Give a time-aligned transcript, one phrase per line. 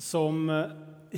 [0.00, 0.64] Som eh,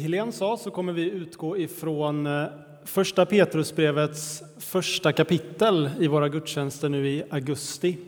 [0.01, 2.45] Helene sa så kommer vi utgå ifrån eh,
[2.85, 7.99] första Petrusbrevets första kapitel i våra gudstjänster nu i augusti.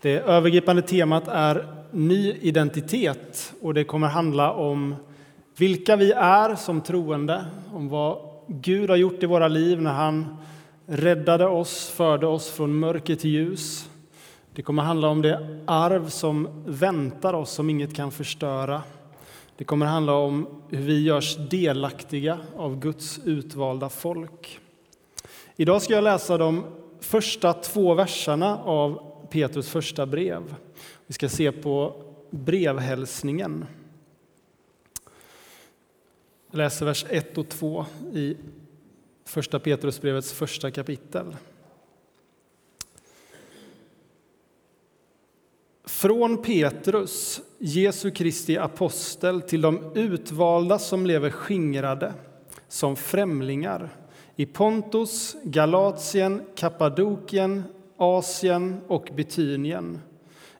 [0.00, 4.94] Det övergripande temat är ny identitet och det kommer handla om
[5.56, 8.18] vilka vi är som troende, om vad
[8.48, 10.36] Gud har gjort i våra liv när han
[10.86, 13.88] räddade oss, förde oss från mörker till ljus.
[14.54, 18.82] Det kommer handla om det arv som väntar oss, som inget kan förstöra.
[19.60, 24.60] Det kommer handla om hur vi görs delaktiga av Guds utvalda folk.
[25.56, 26.64] Idag ska jag läsa de
[27.00, 30.54] första två verserna av Petrus första brev.
[31.06, 33.66] Vi ska se på brevhälsningen.
[36.50, 38.36] Jag läser vers 1 och 2 i
[39.24, 41.36] första Petrusbrevets första kapitel.
[45.90, 52.12] Från Petrus, Jesu Kristi apostel, till de utvalda som lever skingrade
[52.68, 53.88] som främlingar
[54.36, 57.62] i Pontus, Galatien, Kappadokien,
[57.96, 59.98] Asien och Bitynien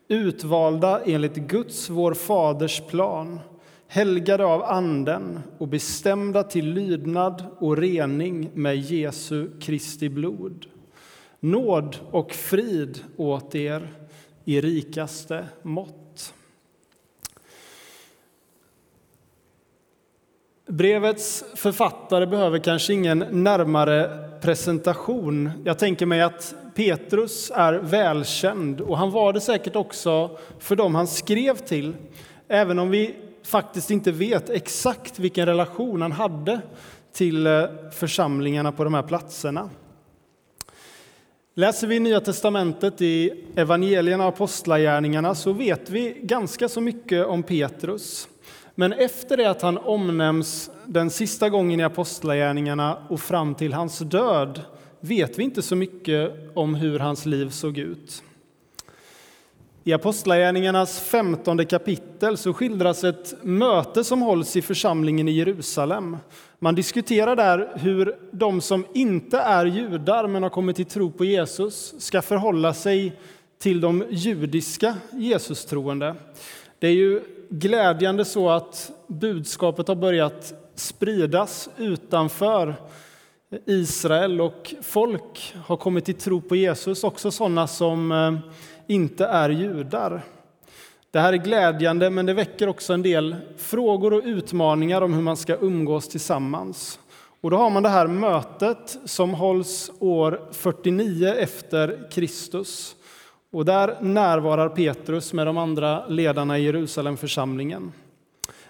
[0.08, 3.40] Utvalda enligt Guds, vår faders plan,
[3.88, 10.66] helgade av Anden och bestämda till lydnad och rening med Jesu Kristi blod.
[11.40, 13.88] Nåd och frid åt er
[14.44, 16.34] i rikaste mått.
[20.66, 25.50] Brevets författare behöver kanske ingen närmare presentation.
[25.64, 30.94] Jag tänker mig att Petrus är välkänd och han var det säkert också för dem
[30.94, 31.96] han skrev till,
[32.48, 36.60] även om vi faktiskt inte vet exakt vilken relation han hade
[37.12, 39.70] till eh, församlingarna på de här platserna.
[41.60, 47.42] Läser vi Nya testamentet i evangelierna och apostlagärningarna så vet vi ganska så mycket om
[47.42, 48.28] Petrus.
[48.74, 53.98] Men efter det att han omnämns den sista gången i apostlagärningarna och fram till hans
[53.98, 54.60] död
[55.00, 58.22] vet vi inte så mycket om hur hans liv såg ut.
[59.84, 66.16] I Apostlagärningarnas femtonde kapitel så skildras ett möte som hålls i församlingen i Jerusalem.
[66.58, 71.24] Man diskuterar där hur de som inte är judar men har kommit till tro på
[71.24, 73.12] Jesus ska förhålla sig
[73.58, 76.14] till de judiska Jesus-troende.
[76.78, 82.74] Det är ju glädjande så att budskapet har börjat spridas utanför
[83.66, 88.52] Israel och folk har kommit till tro på Jesus, också sådana som eh,
[88.90, 90.22] inte är judar.
[91.10, 95.22] Det här är glädjande, men det väcker också en del frågor och utmaningar om hur
[95.22, 96.98] man ska umgås tillsammans.
[97.40, 102.96] Och då har man det här mötet som hålls år 49 efter Kristus.
[103.52, 107.92] Och där närvarar Petrus med de andra ledarna i Jerusalemförsamlingen.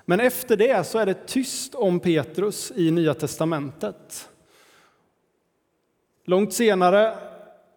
[0.04, 4.28] Men efter det så är det tyst om Petrus i Nya testamentet.
[6.24, 7.29] Långt senare,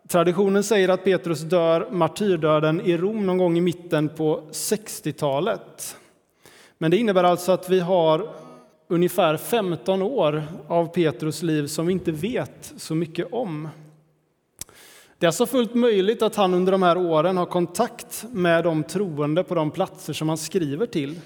[0.08, 5.98] traditionen säger att Petrus dör martyrdöden i Rom någon gång i mitten på 60-talet.
[6.78, 8.30] Men det innebär alltså att vi har
[8.88, 13.70] ungefär 15 år av Petrus liv som vi inte vet så mycket om.
[15.18, 18.84] Det är alltså fullt möjligt att han under de här åren har kontakt med de
[18.84, 21.20] troende på de platser som han skriver till.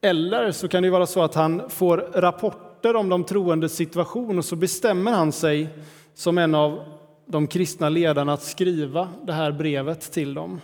[0.00, 4.44] Eller så kan det vara så att han får rapporter om de troendes situation och
[4.44, 5.68] så bestämmer han sig
[6.14, 6.84] som en av
[7.26, 10.60] de kristna ledarna att skriva det här brevet till dem.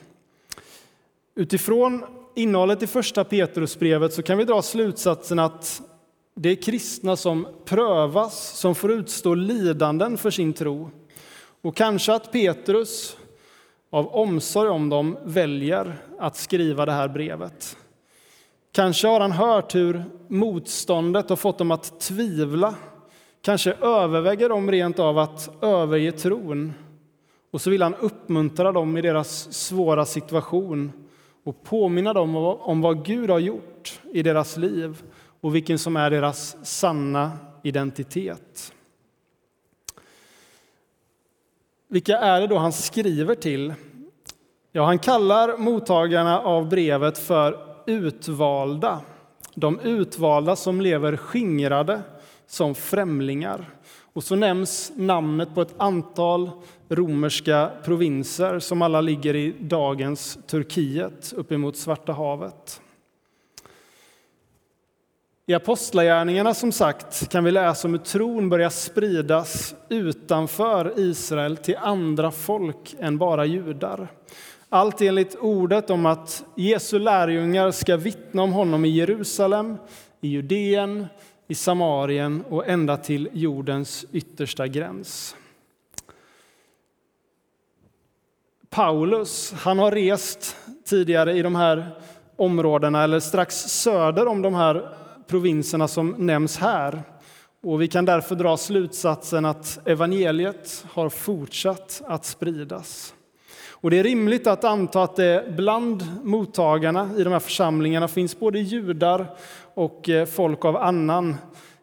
[1.34, 5.82] Utifrån innehållet i första Petrusbrevet så kan vi dra slutsatsen att
[6.34, 10.90] det är kristna som prövas, som får utstå lidanden för sin tro.
[11.62, 13.16] Och kanske att Petrus
[13.90, 17.76] av omsorg om dem väljer att skriva det här brevet.
[18.72, 22.74] Kanske har han hört hur motståndet har fått dem att tvivla.
[23.46, 26.72] Kanske överväger de rent av att överge tron.
[27.50, 30.92] Och så vill han uppmuntra dem i deras svåra situation
[31.44, 35.02] och påminna dem om vad Gud har gjort i deras liv
[35.40, 37.32] och vilken som är deras sanna
[37.62, 38.72] identitet.
[41.88, 43.74] Vilka är det då han skriver till?
[44.72, 49.00] Ja, han kallar mottagarna av brevet för utvalda.
[49.54, 52.02] De utvalda som lever skingrade
[52.46, 53.70] som främlingar.
[54.12, 56.50] Och så nämns namnet på ett antal
[56.88, 62.80] romerska provinser som alla ligger i dagens Turkiet uppemot Svarta havet.
[65.48, 71.76] I Apostlagärningarna som sagt kan vi läsa om hur tron börjar spridas utanför Israel till
[71.76, 74.08] andra folk än bara judar.
[74.68, 79.76] Allt enligt ordet om att Jesu lärjungar ska vittna om honom i Jerusalem,
[80.20, 81.06] i Judeen,
[81.48, 85.36] i Samarien och ända till jordens yttersta gräns.
[88.70, 91.98] Paulus han har rest tidigare i de här
[92.36, 94.96] områdena, eller strax söder om de här
[95.26, 97.02] provinserna som nämns här.
[97.62, 103.14] Och vi kan därför dra slutsatsen att evangeliet har fortsatt att spridas.
[103.70, 108.38] Och det är rimligt att anta att det bland mottagarna i de här församlingarna finns
[108.38, 109.36] både judar
[109.74, 111.34] och eh, folk av annan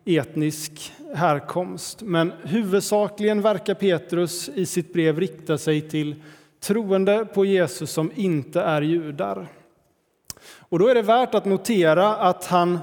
[0.06, 2.02] etnisk härkomst.
[2.02, 6.16] Men huvudsakligen verkar Petrus i sitt brev rikta sig till
[6.60, 9.48] troende på Jesus som inte är judar.
[10.60, 12.80] Och då är det värt att notera att han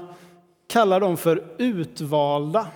[0.67, 2.67] kallar dem för utvalda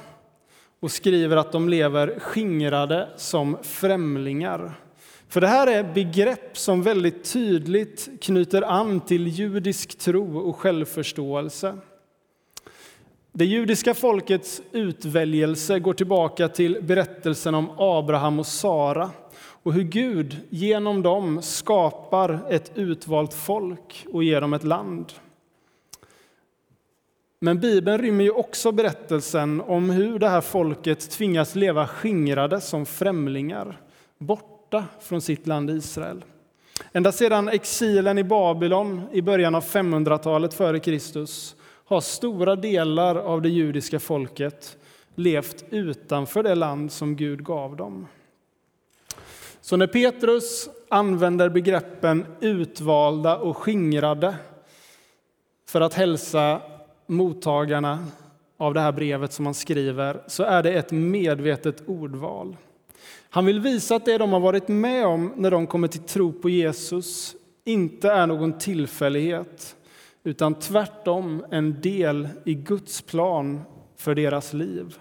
[0.79, 4.71] och skriver att de lever skingrade som främlingar.
[5.35, 11.77] För det här är begrepp som väldigt tydligt knyter an till judisk tro och självförståelse.
[13.31, 19.11] Det judiska folkets utväljelse går tillbaka till berättelsen om Abraham och Sara
[19.63, 25.13] och hur Gud genom dem skapar ett utvalt folk och ger dem ett land.
[27.39, 32.85] Men Bibeln rymmer ju också berättelsen om hur det här folket tvingas leva skingrade som
[32.85, 33.81] främlingar,
[34.75, 36.25] borta från sitt land Israel.
[36.93, 41.55] Ända sedan exilen i Babylon i början av 500-talet före Kristus
[41.85, 44.77] har stora delar av det judiska folket
[45.15, 48.07] levt utanför det land som Gud gav dem.
[49.61, 54.35] Så när Petrus använder begreppen utvalda och skingrade
[55.69, 56.61] för att hälsa
[57.07, 58.05] mottagarna
[58.57, 62.55] av det här brevet som han skriver så är det ett medvetet ordval.
[63.29, 66.33] Han vill visa att det de har varit med om när de kommer till tro
[66.33, 67.35] på Jesus
[67.65, 69.75] inte är någon tillfällighet
[70.23, 73.61] utan tvärtom en del i Guds plan
[73.97, 74.97] för deras liv.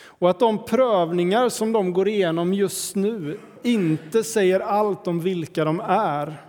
[0.00, 5.64] Och att de prövningar som de går igenom just nu inte säger allt om vilka
[5.64, 6.42] de är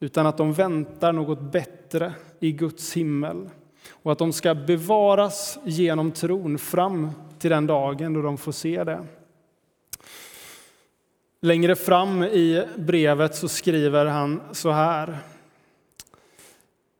[0.00, 3.50] utan att de väntar något bättre i Guds himmel
[3.90, 8.84] och att de ska bevaras genom tron fram till den dagen då de får se
[8.84, 9.04] det.
[11.42, 15.18] Längre fram i brevet så skriver han så här.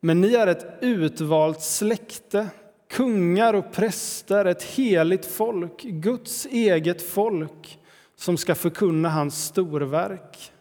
[0.01, 2.49] Men ni är ett utvalt släkte,
[2.91, 7.79] kungar och präster, ett heligt folk, Guds eget folk
[8.17, 10.53] som ska förkunna hans storverk.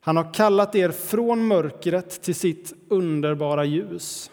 [0.00, 4.30] Han har kallat er från mörkret till sitt underbara ljus.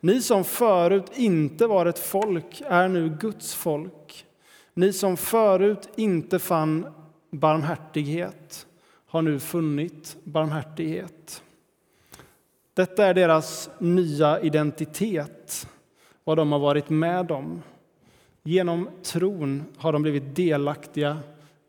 [0.00, 4.26] Ni som förut inte var ett folk är nu Guds folk.
[4.74, 6.86] Ni som förut inte fann
[7.30, 8.66] barmhärtighet
[9.06, 11.42] har nu funnit barmhärtighet.
[12.74, 15.68] Detta är deras nya identitet,
[16.24, 17.62] vad de har varit med om.
[18.42, 21.18] Genom tron har de blivit delaktiga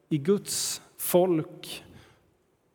[0.10, 1.84] i Guds folk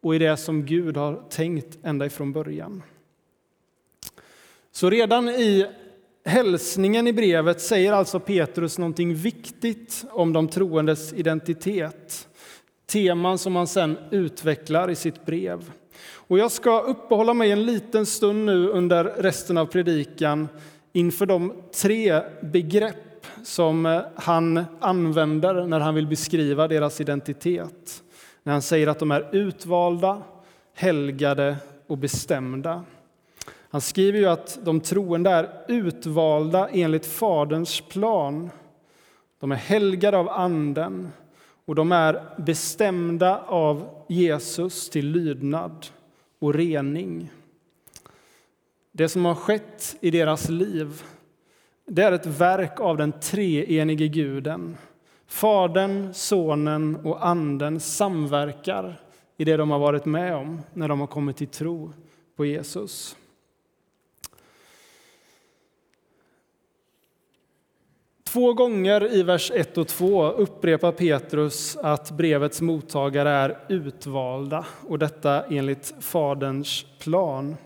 [0.00, 2.82] och i det som Gud har tänkt ända ifrån början.
[4.70, 5.66] Så redan i
[6.24, 12.28] hälsningen i brevet säger alltså Petrus någonting viktigt om de troendes identitet.
[12.86, 15.72] Teman som han sen utvecklar i sitt brev.
[16.12, 20.48] Och jag ska uppehålla mig en liten stund nu under resten av predikan
[20.92, 21.52] inför de
[21.82, 28.02] tre begrepp som eh, han använder när han vill beskriva deras identitet.
[28.42, 30.22] När han säger att de är utvalda,
[30.74, 32.84] helgade och bestämda.
[33.70, 38.50] Han skriver ju att de troende är utvalda enligt Faderns plan.
[39.40, 41.12] De är helgade av Anden
[41.66, 45.86] och de är bestämda av Jesus till lydnad
[46.38, 47.30] och rening.
[48.92, 51.02] Det som har skett i deras liv
[51.86, 54.76] det är ett verk av den treenige Guden.
[55.26, 59.00] Fadern, Sonen och Anden samverkar
[59.36, 61.92] i det de har varit med om när de har kommit till tro
[62.36, 63.16] på Jesus.
[68.36, 74.98] Två gånger i vers 1 och 2 upprepar Petrus att brevets mottagare är utvalda, och
[74.98, 77.56] detta enligt Faderns plan.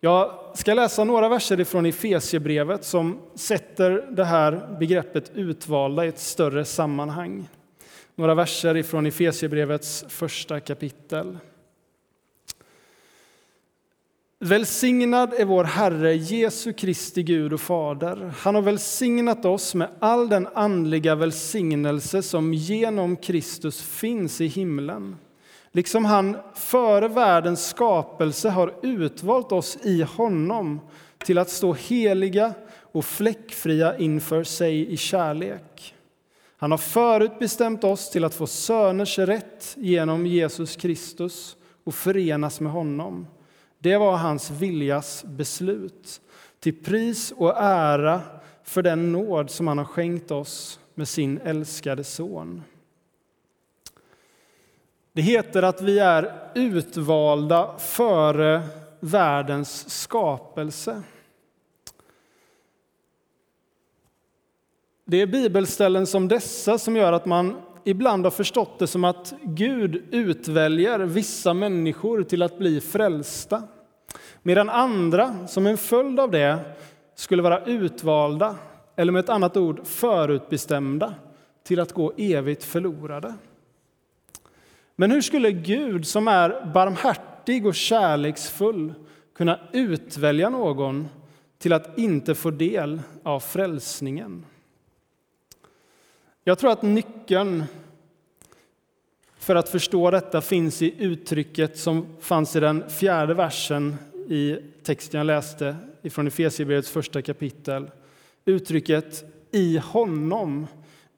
[0.00, 6.18] Jag ska läsa några verser från Efesiebrevet som sätter det här begreppet utvalda i ett
[6.18, 7.48] större sammanhang.
[8.14, 11.38] Några verser från Efesiebrevets första kapitel.
[14.44, 18.32] Välsignad är vår Herre Jesu Kristi Gud och Fader.
[18.38, 25.16] Han har välsignat oss med all den andliga välsignelse som genom Kristus finns i himlen.
[25.72, 30.80] Liksom han före världens skapelse har utvalt oss i honom
[31.24, 32.54] till att stå heliga
[32.92, 35.94] och fläckfria inför sig i kärlek.
[36.56, 42.72] Han har förutbestämt oss till att få söners rätt genom Jesus Kristus och förenas med
[42.72, 43.26] honom.
[43.82, 46.20] Det var hans viljas beslut,
[46.60, 48.20] till pris och ära
[48.62, 52.62] för den nåd som han har skänkt oss med sin älskade son.
[55.12, 58.62] Det heter att vi är utvalda före
[59.00, 61.02] världens skapelse.
[65.04, 69.34] Det är bibelställen som dessa som gör att man ibland har förstått det som att
[69.42, 73.62] Gud utväljer vissa människor till att bli frälsta
[74.42, 76.58] medan andra, som en följd av det,
[77.14, 78.56] skulle vara utvalda
[78.96, 81.14] eller med ett annat ord förutbestämda
[81.62, 83.34] till att gå evigt förlorade.
[84.96, 88.94] Men hur skulle Gud, som är barmhärtig och kärleksfull,
[89.34, 91.08] kunna utvälja någon
[91.58, 94.46] till att inte få del av frälsningen?
[96.44, 97.64] Jag tror att nyckeln
[99.38, 103.96] för att förstå detta finns i uttrycket som fanns i den fjärde versen
[104.28, 105.76] i texten jag läste
[106.10, 107.90] från Efesierbrevets första kapitel.
[108.44, 110.66] Uttrycket i honom,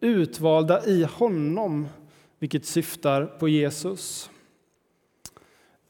[0.00, 1.86] utvalda i honom,
[2.38, 4.30] vilket syftar på Jesus.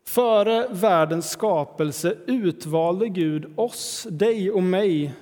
[0.04, 5.14] Före världens skapelse utvalde Gud oss, dig och mig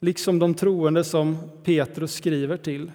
[0.00, 2.92] liksom de troende som Petrus skriver till.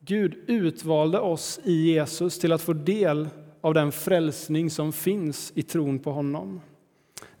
[0.00, 3.28] Gud utvalde oss i Jesus till att få del
[3.60, 6.60] av den frälsning som finns i tron på honom.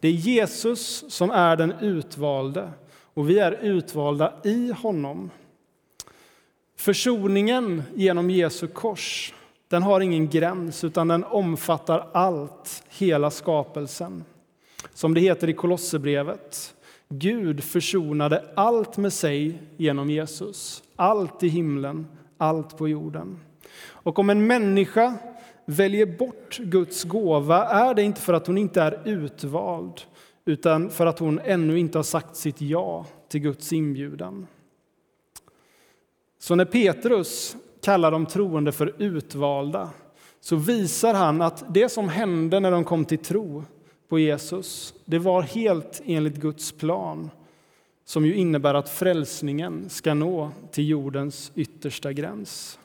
[0.00, 2.70] Det är Jesus som är den utvalde
[3.14, 5.30] och vi är utvalda i honom.
[6.76, 9.34] Försoningen genom Jesu kors
[9.68, 14.24] den har ingen gräns, utan den omfattar allt, hela skapelsen.
[14.94, 16.74] Som det heter i Kolosserbrevet.
[17.08, 20.82] Gud försonade allt med sig genom Jesus.
[20.96, 22.06] Allt i himlen,
[22.38, 23.40] allt på jorden.
[23.82, 25.14] Och om en människa
[25.66, 30.00] väljer bort Guds gåva är det inte för att hon inte är utvald
[30.44, 34.46] utan för att hon ännu inte har sagt sitt ja till Guds inbjudan.
[36.38, 39.90] Så när Petrus kallar de troende för utvalda
[40.40, 43.64] så visar han att det som hände när de kom till tro
[44.08, 47.30] på Jesus, det var helt enligt Guds plan
[48.04, 52.78] som ju innebär att frälsningen ska nå till jordens yttersta gräns.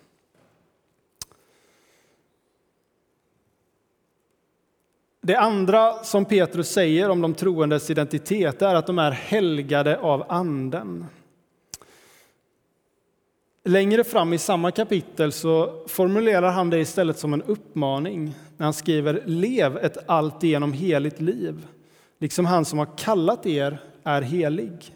[5.28, 10.26] Det andra som Petrus säger om de troendes identitet är att de är helgade av
[10.30, 11.06] Anden.
[13.64, 18.74] Längre fram i samma kapitel så formulerar han det istället som en uppmaning när han
[18.74, 21.68] skriver Lev ett alltigenom heligt liv,
[22.20, 24.96] liksom han som har kallat er är helig.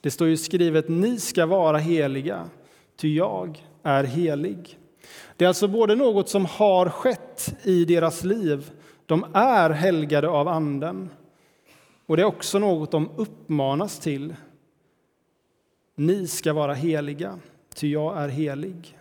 [0.00, 2.48] Det står ju skrivet Ni ska vara heliga,
[2.96, 4.78] ty jag är helig.
[5.36, 8.70] Det är alltså både något som har skett i deras liv,
[9.06, 11.10] de är helgade av Anden,
[12.06, 14.34] och det är också något de uppmanas till.
[15.94, 17.38] Ni ska vara heliga
[17.74, 18.98] ty jag är helig.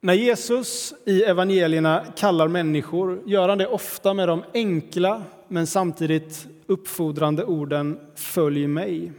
[0.00, 6.48] När Jesus i evangelierna kallar människor gör han det ofta med de enkla men samtidigt
[6.66, 9.12] uppfordrande orden Följ mig.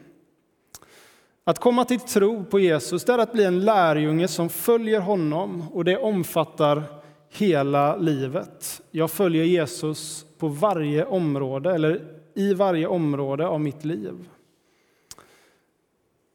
[1.43, 5.85] Att komma till tro på Jesus är att bli en lärjunge som följer honom och
[5.85, 6.83] det omfattar
[7.29, 8.81] hela livet.
[8.91, 12.01] Jag följer Jesus på varje område, eller
[12.33, 14.29] i varje område av mitt liv.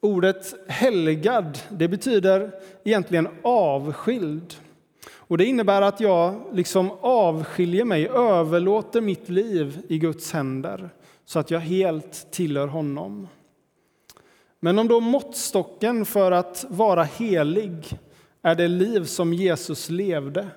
[0.00, 2.52] Ordet helgad det betyder
[2.84, 4.54] egentligen avskild.
[5.12, 10.90] Och Det innebär att jag liksom avskiljer mig, överlåter mitt liv i Guds händer
[11.24, 13.28] så att jag helt tillhör honom.
[14.60, 17.98] Men om då måttstocken för att vara helig
[18.42, 20.48] är det liv som Jesus levde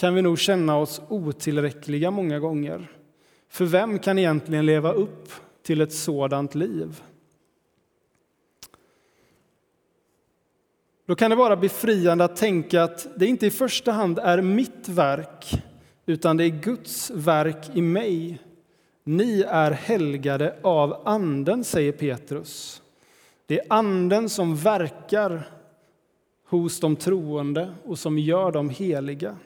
[0.00, 2.90] kan vi nog känna oss otillräckliga många gånger.
[3.48, 7.02] För vem kan egentligen leva upp till ett sådant liv?
[11.06, 14.88] Då kan det vara befriande att tänka att det inte i första hand är mitt
[14.88, 15.62] verk
[16.06, 18.38] utan det är Guds verk i mig.
[19.04, 22.82] Ni är helgade av Anden, säger Petrus.
[23.46, 25.48] Det är Anden som verkar
[26.44, 29.36] hos de troende och som gör dem heliga.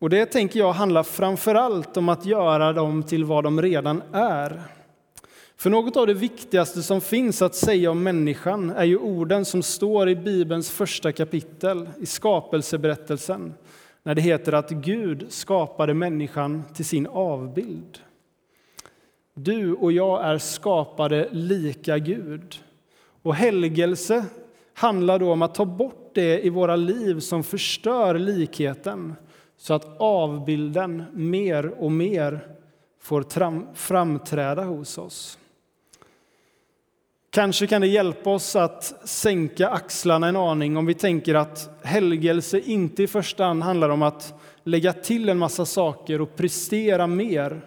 [0.00, 4.62] Och Det tänker jag handlar framförallt om att göra dem till vad de redan är.
[5.56, 9.62] För något av det viktigaste som finns att säga om människan är ju orden som
[9.62, 13.54] står i Bibelns första kapitel, i skapelseberättelsen,
[14.02, 17.98] när det heter att Gud skapade människan till sin avbild.
[19.34, 22.54] Du och jag är skapade lika Gud.
[23.22, 24.24] Och helgelse
[24.74, 29.14] handlar då om att ta bort det i våra liv som förstör likheten
[29.60, 32.48] så att avbilden mer och mer
[33.00, 33.24] får
[33.74, 35.38] framträda hos oss.
[37.30, 42.60] Kanske kan det hjälpa oss att sänka axlarna en aning om vi tänker att helgelse
[42.60, 47.60] inte i första hand handlar om att lägga till en massa saker och prestera mer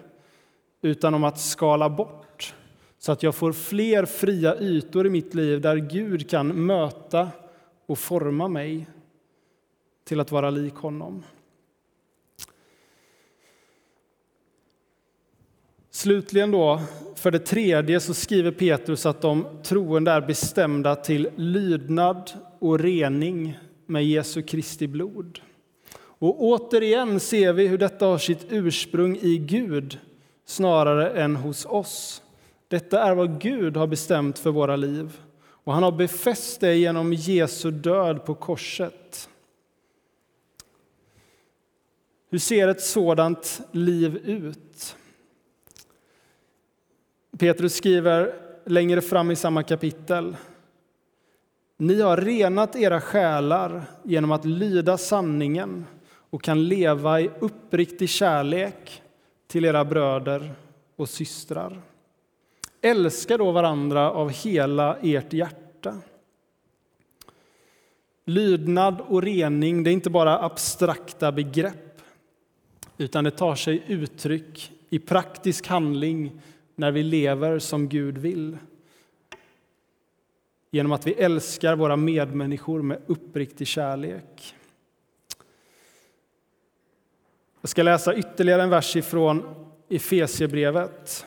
[0.82, 2.54] utan om att skala bort
[2.98, 7.28] så att jag får fler fria ytor i mitt liv där Gud kan möta
[7.86, 8.86] och forma mig
[10.04, 11.22] till att vara lik honom.
[16.04, 16.80] Slutligen då,
[17.14, 23.58] för det tredje, så skriver Petrus att de troende är bestämda till lydnad och rening
[23.86, 25.40] med Jesu Kristi blod.
[25.96, 29.98] Och återigen ser vi hur detta har sitt ursprung i Gud
[30.44, 32.22] snarare än hos oss.
[32.68, 37.12] Detta är vad Gud har bestämt för våra liv och han har befäst det genom
[37.12, 39.28] Jesu död på korset.
[42.30, 44.96] Hur ser ett sådant liv ut?
[47.38, 48.34] Petrus skriver
[48.66, 50.36] längre fram i samma kapitel.
[51.76, 55.84] Ni har renat era själar genom att lyda sanningen
[56.30, 59.02] och kan leva i uppriktig kärlek
[59.46, 60.54] till era bröder
[60.96, 61.82] och systrar.
[62.80, 65.96] Älska då varandra av hela ert hjärta.
[68.24, 72.00] Lydnad och rening det är inte bara abstrakta begrepp
[72.98, 76.40] utan det tar sig uttryck i praktisk handling
[76.74, 78.58] när vi lever som Gud vill.
[80.70, 84.54] Genom att vi älskar våra medmänniskor med uppriktig kärlek.
[87.60, 91.26] Jag ska läsa ytterligare en vers ifrån Efesiebrevet.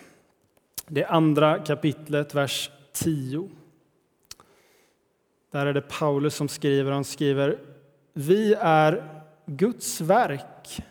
[0.88, 3.50] Det andra kapitlet, vers 10.
[5.51, 6.92] Där är det Paulus som skriver.
[6.92, 7.60] Han skriver
[8.14, 10.81] Vi är Guds verk,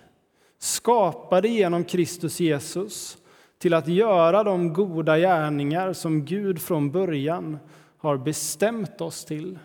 [0.59, 3.19] skapade genom Kristus Jesus
[3.67, 7.59] till att göra de goda gärningar som Gud från början
[7.99, 9.59] har bestämt oss till.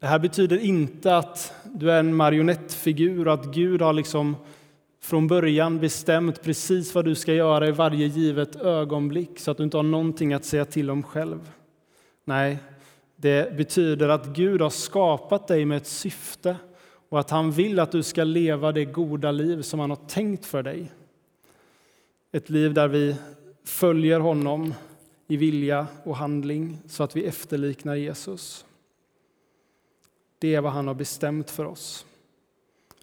[0.00, 4.36] Det här betyder inte att du är en marionettfigur och att Gud har liksom
[5.00, 9.62] från början bestämt precis vad du ska göra i varje givet ögonblick så att du
[9.62, 11.52] inte har någonting att säga till om själv.
[12.24, 12.58] Nej,
[13.16, 16.56] det betyder att Gud har skapat dig med ett syfte
[17.12, 20.46] och att han vill att du ska leva det goda liv som han har tänkt
[20.46, 20.92] för dig.
[22.30, 23.16] Ett liv där vi
[23.64, 24.74] följer honom
[25.26, 28.64] i vilja och handling så att vi efterliknar Jesus.
[30.38, 32.06] Det är vad han har bestämt för oss.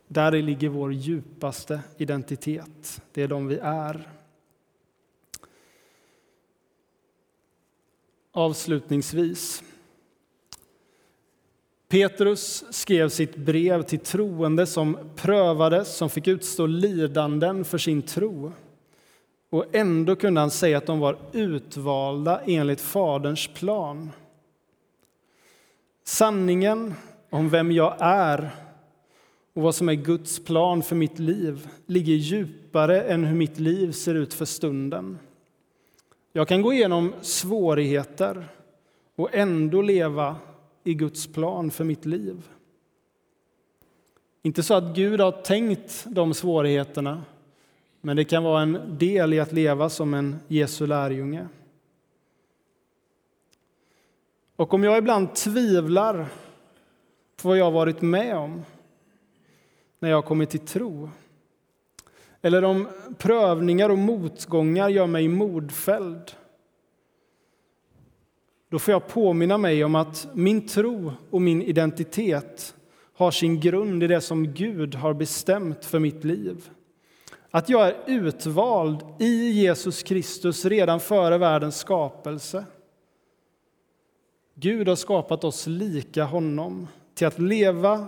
[0.08, 3.02] Där ligger vår djupaste identitet.
[3.12, 4.10] Det är de vi är.
[8.32, 9.64] Avslutningsvis
[11.90, 18.54] Petrus skrev sitt brev till troende som prövades, som fick utstå lidanden för sin tro.
[19.50, 24.12] Och ändå kunde han säga att de var utvalda enligt Faderns plan.
[26.04, 26.94] Sanningen
[27.30, 28.50] om vem jag är
[29.54, 33.92] och vad som är Guds plan för mitt liv ligger djupare än hur mitt liv
[33.92, 35.20] ser ut för stunden.
[36.34, 38.48] Jag kan gå igenom svårigheter
[39.16, 40.36] och ändå leva
[40.90, 42.50] i Guds plan för mitt liv.
[44.42, 47.24] Inte så att Gud har tänkt de svårigheterna,
[48.02, 51.48] men det kan vara en del i att leva som en Jesu lärjunge.
[54.56, 56.28] Och om jag ibland tvivlar
[57.42, 58.62] på vad jag varit med om
[60.00, 61.10] när jag kommit till tro,
[62.42, 66.32] eller om prövningar och motgångar gör mig modfälld
[68.70, 72.76] då får jag påminna mig om att min tro och min identitet
[73.16, 76.70] har sin grund i det som Gud har bestämt för mitt liv.
[77.52, 82.66] Att jag är utvald i Jesus Kristus redan före världens skapelse.
[84.56, 88.08] Gud har skapat oss lika honom, till att leva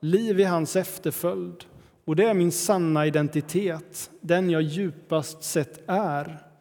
[0.00, 1.64] liv i hans efterföljd.
[2.04, 6.51] Och det är min sanna identitet, den jag djupast sett är.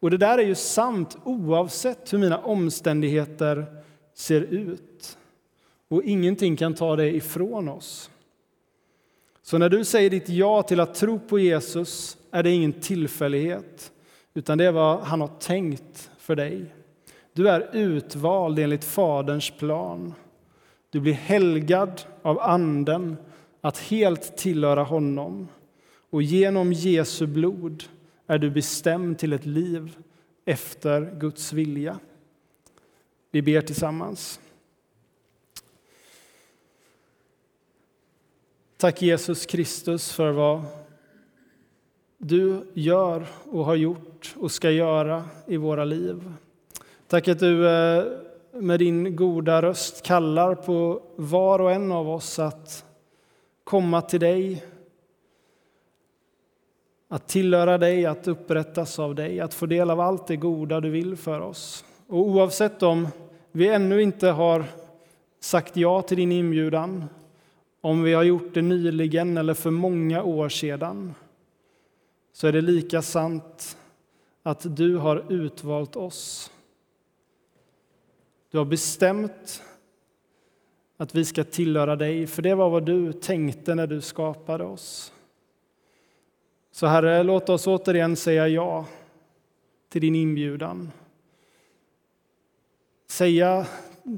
[0.00, 3.66] Och det där är ju sant oavsett hur mina omständigheter
[4.14, 5.18] ser ut.
[5.88, 8.10] Och ingenting kan ta det ifrån oss.
[9.42, 13.92] Så när du säger ditt ja till att tro på Jesus är det ingen tillfällighet,
[14.34, 16.74] utan det är vad han har tänkt för dig.
[17.32, 20.14] Du är utvald enligt Faderns plan.
[20.90, 23.16] Du blir helgad av Anden
[23.60, 25.48] att helt tillhöra honom.
[26.10, 27.84] Och genom Jesu blod
[28.26, 29.96] är du bestämd till ett liv
[30.44, 31.98] efter Guds vilja.
[33.30, 34.40] Vi ber tillsammans.
[38.76, 40.62] Tack Jesus Kristus för vad
[42.18, 46.32] du gör och har gjort och ska göra i våra liv.
[47.06, 48.04] Tack att du eh,
[48.52, 52.84] med din goda röst kallar på var och en av oss att
[53.64, 54.64] komma till dig,
[57.08, 60.90] att tillhöra dig, att upprättas av dig, att få del av allt det goda du
[60.90, 61.84] vill för oss.
[62.06, 63.08] Och oavsett om
[63.52, 64.64] vi ännu inte har
[65.40, 67.04] sagt ja till din inbjudan,
[67.80, 71.14] om vi har gjort det nyligen eller för många år sedan,
[72.32, 73.78] så är det lika sant
[74.42, 76.50] att du har utvalt oss.
[78.50, 79.62] Du har bestämt
[80.96, 85.12] att vi ska tillhöra dig, för det var vad du tänkte när du skapade oss.
[86.76, 88.86] Så Herre, låt oss återigen säga ja
[89.88, 90.90] till din inbjudan.
[93.06, 93.66] Säga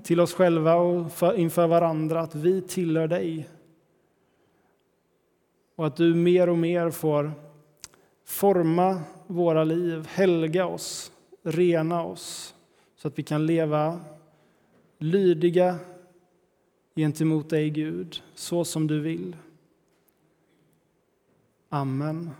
[0.02, 3.48] till oss själva och inför varandra att vi tillhör dig.
[5.74, 7.32] Och att du mer och mer får
[8.24, 12.54] forma våra liv, helga oss, rena oss
[12.96, 14.00] så att vi kan leva
[14.98, 15.78] lydiga
[16.96, 19.36] gentemot dig, Gud, så som du vill.
[21.68, 22.30] Amen.